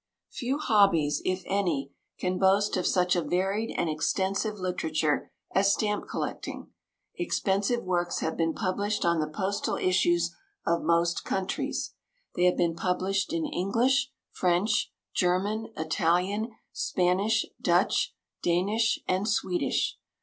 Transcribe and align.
Few 0.31 0.57
hobbies, 0.57 1.21
if 1.25 1.43
any, 1.45 1.91
can 2.17 2.39
boast 2.39 2.75
of 2.75 2.87
such 2.87 3.15
a 3.15 3.21
varied 3.21 3.71
and 3.77 3.87
extensive 3.87 4.57
literature 4.57 5.29
as 5.53 5.71
stamp 5.71 6.07
collecting. 6.09 6.71
Expensive 7.19 7.83
works 7.83 8.17
have 8.17 8.35
been 8.35 8.55
published 8.55 9.05
on 9.05 9.19
the 9.19 9.27
postal 9.29 9.75
issues 9.75 10.35
of 10.65 10.81
most 10.81 11.23
countries. 11.23 11.93
They 12.35 12.45
have 12.45 12.57
been 12.57 12.75
published 12.75 13.31
in 13.31 13.45
English, 13.45 14.09
French, 14.31 14.91
German, 15.13 15.67
Italian, 15.77 16.49
Spanish, 16.71 17.45
Dutch, 17.61 18.15
Danish, 18.41 18.97
and 19.07 19.29
Swedish. 19.29 19.99